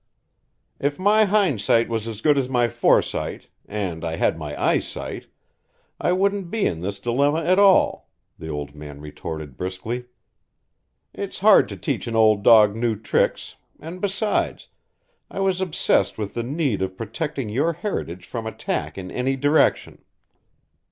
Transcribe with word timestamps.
"If 0.79 0.97
my 0.97 1.25
hindsight 1.25 1.87
was 1.87 2.07
as 2.07 2.21
good 2.21 2.35
as 2.35 2.49
my 2.49 2.67
foresight, 2.67 3.49
and 3.67 4.03
I 4.03 4.15
had 4.15 4.35
my 4.35 4.59
eyesight, 4.59 5.27
I 5.99 6.11
wouldn't 6.11 6.49
be 6.49 6.65
in 6.65 6.79
this 6.79 6.99
dilemma 6.99 7.43
at 7.43 7.59
all," 7.59 8.09
the 8.39 8.47
old 8.47 8.73
man 8.73 8.99
retorted 8.99 9.57
briskly. 9.57 10.05
"It's 11.13 11.37
hard 11.37 11.69
to 11.69 11.77
teach 11.77 12.07
an 12.07 12.15
old 12.15 12.41
dog 12.43 12.75
new 12.75 12.95
tricks, 12.95 13.57
and 13.79 14.01
besides, 14.01 14.69
I 15.29 15.39
was 15.39 15.61
obsessed 15.61 16.17
with 16.17 16.33
the 16.33 16.41
need 16.41 16.81
of 16.81 16.97
protecting 16.97 17.49
your 17.49 17.73
heritage 17.73 18.25
from 18.25 18.47
attack 18.47 18.97
in 18.97 19.11
any 19.11 19.35
direction." 19.35 20.03